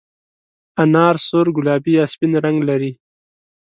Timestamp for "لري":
2.69-2.91